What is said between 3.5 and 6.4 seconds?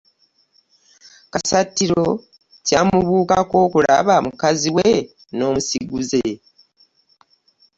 okulaba mukazi we no musiguze.